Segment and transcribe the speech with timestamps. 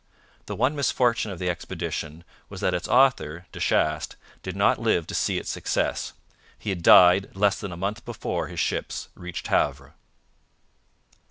[0.47, 5.05] The one misfortune of the expedition was that its author, De Chastes, did not live
[5.05, 6.13] to see its success.
[6.57, 9.93] He had died less than a month before his ships reached Havre.